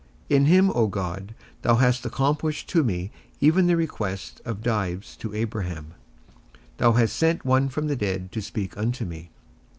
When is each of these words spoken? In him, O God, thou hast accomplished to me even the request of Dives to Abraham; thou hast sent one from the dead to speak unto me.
In 0.31 0.45
him, 0.47 0.71
O 0.73 0.87
God, 0.87 1.35
thou 1.61 1.75
hast 1.75 2.07
accomplished 2.07 2.67
to 2.69 2.83
me 2.83 3.11
even 3.39 3.67
the 3.67 3.77
request 3.77 4.41
of 4.45 4.63
Dives 4.63 5.15
to 5.17 5.35
Abraham; 5.35 5.93
thou 6.77 6.93
hast 6.93 7.15
sent 7.15 7.45
one 7.45 7.69
from 7.69 7.85
the 7.85 7.95
dead 7.95 8.31
to 8.31 8.41
speak 8.41 8.75
unto 8.75 9.05
me. 9.05 9.29